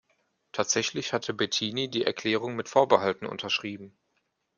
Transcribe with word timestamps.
Tatsächlich 0.51 1.13
hatte 1.13 1.31
Bettini 1.31 1.87
die 1.87 2.05
Erklärung 2.05 2.55
mit 2.55 2.67
Vorbehalten 2.67 3.27
unterschrieben. 3.27 3.95